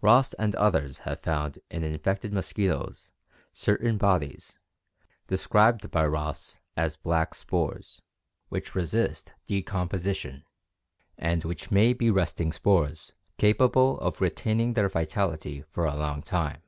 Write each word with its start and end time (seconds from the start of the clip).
Ross 0.00 0.32
and 0.34 0.56
others 0.56 0.98
have 1.06 1.20
found 1.20 1.60
in 1.70 1.84
infected 1.84 2.32
mosquitoes 2.32 3.12
certain 3.52 3.96
bodies, 3.96 4.58
described 5.28 5.88
by 5.92 6.04
Ross 6.04 6.58
as 6.76 6.96
"black 6.96 7.32
spores," 7.32 8.02
which 8.48 8.74
resist 8.74 9.34
decomposition 9.46 10.44
and 11.16 11.44
which 11.44 11.70
may 11.70 11.92
be 11.92 12.10
resting 12.10 12.52
spores 12.52 13.12
capable 13.36 14.00
of 14.00 14.20
retaining 14.20 14.74
their 14.74 14.88
vitality 14.88 15.62
for 15.70 15.84
a 15.86 15.94
long 15.94 16.22
time. 16.22 16.60